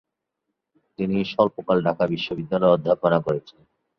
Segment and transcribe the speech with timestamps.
[0.99, 3.59] তিনি স্বল্পকাল ঢাকা বিশ্ববিদ্যালয়ে অধ্যাপনা করেছেন।